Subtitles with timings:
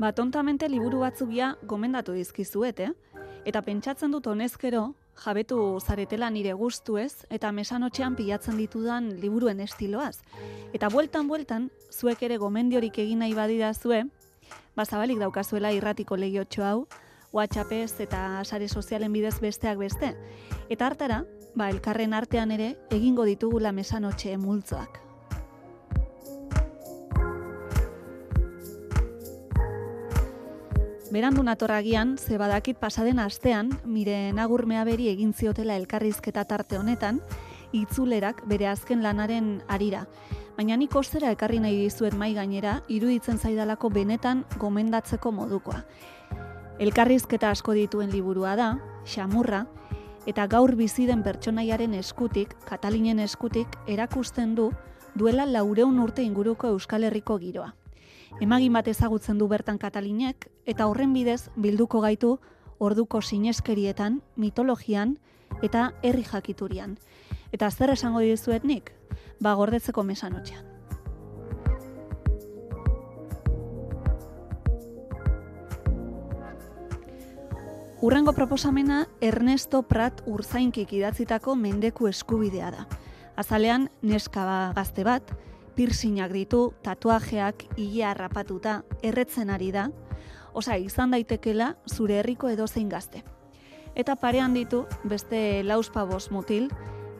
[0.00, 2.92] Ba, tontamente liburu batzugia gomendatu dizkizuet, eh?
[3.44, 10.22] Eta pentsatzen dut honezkero, jabetu zaretela nire gustu ez, eta mesanotxean pilatzen ditudan liburuen estiloaz.
[10.72, 14.06] Eta bueltan bueltan, zuek ere gomendiorik egin nahi badira zue,
[14.72, 16.86] ba, zabalik daukazuela irratiko legiotxo hau,
[17.36, 20.14] WhatsAppez eta sare sozialen bidez besteak beste.
[20.70, 25.09] Eta hartara, ba, elkarren artean ere, egingo ditugula mesanotxe multzoak.
[31.10, 37.18] Berandu natorragian, ze badakit pasaden astean, mire nagurmea beri egin ziotela elkarrizketa tarte honetan,
[37.74, 40.04] itzulerak bere azken lanaren arira.
[40.54, 45.82] Baina nik ostera ekarri nahi dizuet mai gainera, iruditzen zaidalako benetan gomendatzeko modukoa.
[46.78, 48.70] Elkarrizketa asko dituen liburua da,
[49.02, 49.64] xamurra,
[50.30, 54.70] eta gaur bizi den pertsonaiaren eskutik, Katalinen eskutik, erakusten du
[55.18, 57.72] duela laureun urte inguruko Euskal Herriko giroa
[58.40, 62.38] emagin bat ezagutzen du bertan Katalinek, eta horren bidez bilduko gaitu
[62.78, 65.18] orduko sineskerietan, mitologian
[65.62, 66.98] eta herri jakiturian.
[67.52, 68.92] Eta zer esango dizuet nik?
[69.40, 70.70] Ba gordetzeko mesanotxean.
[78.00, 82.86] Urrengo proposamena Ernesto Prat urzainkik idatzitako mendeku eskubidea da.
[83.36, 85.34] Azalean, neska gazte bat,
[85.80, 89.86] piercingak ditu, tatuajeak ia harrapatuta erretzen ari da,
[90.52, 93.22] osa izan daitekela zure herriko edozein gazte.
[93.96, 96.66] Eta parean ditu beste lauspabos mutil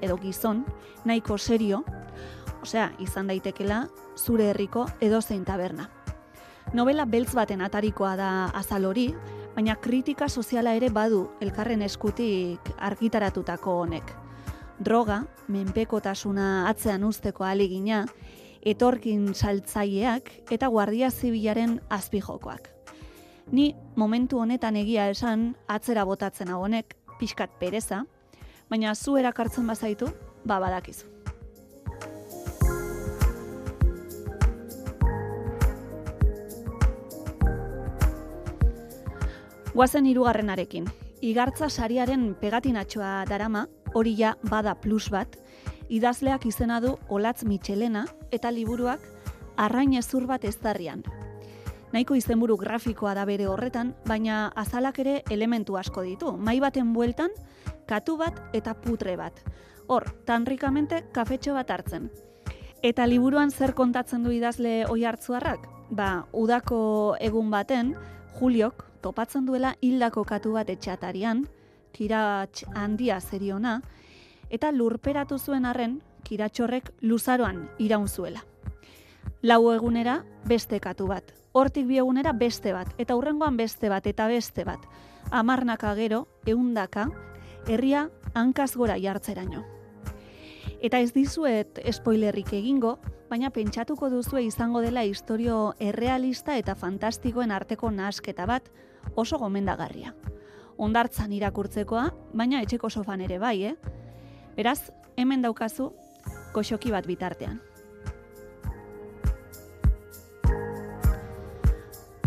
[0.00, 0.62] edo gizon
[1.04, 1.82] nahiko serio,
[2.62, 3.82] osea izan daitekela
[4.16, 5.90] zure herriko edozein taberna.
[6.72, 9.10] Novela beltz baten atarikoa da azal hori,
[9.52, 14.16] baina kritika soziala ere badu elkarren eskutik argitaratutako honek.
[14.80, 18.06] Droga, menpekotasuna atzean usteko alegina,
[18.66, 22.72] etorkin saltzaileak eta guardia zibilaren azpijokoak.
[23.52, 28.02] Ni momentu honetan egia esan atzera botatzen hau honek, pixkat pereza,
[28.68, 30.10] baina zu erakartzen bazaitu,
[30.44, 31.06] ba badakizu.
[39.76, 40.86] Guazen hirugarrenarekin.
[41.20, 45.36] Igartza sariaren pegatinatxoa darama, hori ja bada plus bat,
[45.88, 49.00] idazleak izena du Olatz Michelena eta liburuak
[49.56, 51.02] Arrain ezur bat eztarrian.
[51.92, 56.32] Nahiko izenburu grafikoa da bere horretan, baina azalak ere elementu asko ditu.
[56.36, 57.30] Mai baten bueltan,
[57.86, 59.40] katu bat eta putre bat.
[59.86, 62.10] Hor, tanrikamente kafetxo bat hartzen.
[62.82, 65.68] Eta liburuan zer kontatzen du idazle oi hartzuarrak?
[65.90, 67.94] Ba, udako egun baten,
[68.36, 71.46] Juliok topatzen duela hildako katu bat etxatarian,
[71.96, 73.80] kiratx handia zeriona,
[74.50, 78.44] eta lurperatu zuen arren kiratxorrek luzaroan iraun zuela.
[79.42, 84.26] Lau egunera beste katu bat, hortik bi egunera beste bat, eta hurrengoan beste bat, eta
[84.28, 84.82] beste bat.
[85.30, 87.08] Amarnaka gero, eundaka,
[87.68, 89.64] herria hankaz gora jartzeraino.
[90.82, 92.96] Eta ez dizuet spoilerrik egingo,
[93.30, 98.68] baina pentsatuko duzue izango dela historio errealista eta fantastikoen arteko nasketa bat
[99.14, 100.14] oso gomendagarria.
[100.76, 103.76] Ondartzan irakurtzekoa, baina etxeko sofan ere bai, eh?
[104.56, 104.90] Beraz,
[105.20, 105.90] hemen daukazu
[106.54, 107.58] goxoki bat bitartean.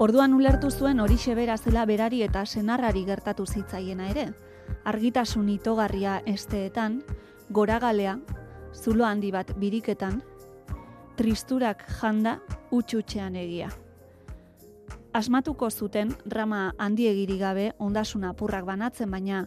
[0.00, 4.32] Orduan ulertu zuen hori bera zela berari eta senarrari gertatu zitzaiena ere.
[4.84, 7.02] Argitasun itogarria esteetan,
[7.50, 8.18] goragalea,
[8.74, 10.22] zulo handi bat biriketan,
[11.16, 13.70] tristurak janda utxutxean egia.
[15.12, 19.46] Asmatuko zuten rama handiegiri gabe ondasuna apurrak banatzen, baina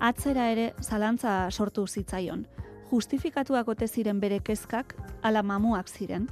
[0.00, 2.46] atzera ere zalantza sortu zitzaion.
[2.90, 6.28] Justifikatuak ote ziren bere kezkak, ala mamuak ziren.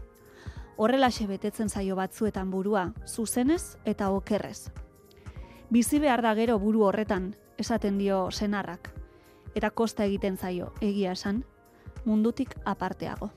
[0.76, 4.70] Horrela betetzen zaio batzuetan burua, zuzenez eta okerrez.
[5.70, 8.90] Bizi behar da gero buru horretan, esaten dio senarrak.
[9.54, 11.44] Eta kosta egiten zaio, egia esan,
[12.04, 13.30] mundutik aparteago.